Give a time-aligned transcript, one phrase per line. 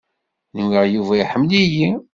[0.61, 1.89] Nwiɣ Yuba iḥemmel-iyi.